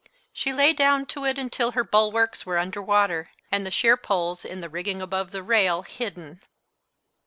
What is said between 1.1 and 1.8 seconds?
to it until